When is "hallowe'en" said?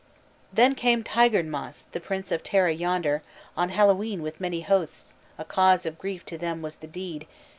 3.69-4.23